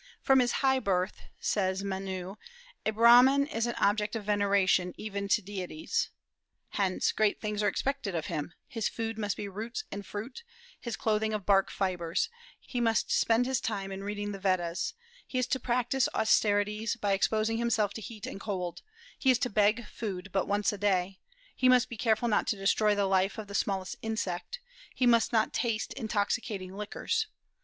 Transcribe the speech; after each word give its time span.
"From 0.19 0.39
his 0.39 0.51
high 0.65 0.79
birth," 0.79 1.21
says 1.39 1.83
Menu, 1.83 2.35
"a 2.87 2.89
Brahman 2.89 3.45
is 3.45 3.67
an 3.67 3.75
object 3.75 4.15
of 4.15 4.23
veneration, 4.25 4.95
even 4.97 5.27
to 5.27 5.43
deities." 5.43 6.09
Hence, 6.69 7.11
great 7.11 7.39
things 7.39 7.61
are 7.61 7.67
expected 7.67 8.15
of 8.15 8.25
him; 8.25 8.55
his 8.67 8.89
food 8.89 9.19
must 9.19 9.37
be 9.37 9.47
roots 9.47 9.83
and 9.91 10.03
fruit, 10.03 10.41
his 10.79 10.95
clothing 10.97 11.33
of 11.35 11.45
bark 11.45 11.69
fibres; 11.69 12.29
he 12.59 12.81
must 12.81 13.11
spend 13.11 13.45
his 13.45 13.61
time 13.61 13.91
in 13.91 14.03
reading 14.03 14.31
the 14.31 14.39
Vedas; 14.39 14.95
he 15.27 15.37
is 15.37 15.45
to 15.45 15.59
practise 15.59 16.09
austerities 16.15 16.95
by 16.95 17.11
exposing 17.11 17.57
himself 17.59 17.93
to 17.93 18.01
heat 18.01 18.25
and 18.25 18.41
cold; 18.41 18.81
he 19.19 19.29
is 19.29 19.37
to 19.37 19.51
beg 19.51 19.85
food 19.85 20.29
but 20.31 20.47
once 20.47 20.73
a 20.73 20.79
day; 20.79 21.19
he 21.55 21.69
must 21.69 21.89
be 21.89 21.95
careful 21.95 22.27
not 22.27 22.47
to 22.47 22.55
destroy 22.55 22.95
the 22.95 23.05
life 23.05 23.37
of 23.37 23.45
the 23.45 23.53
smallest 23.53 23.97
insect; 24.01 24.61
he 24.95 25.05
must 25.05 25.31
not 25.31 25.53
taste 25.53 25.93
intoxicating 25.93 26.73
liquors. 26.73 27.27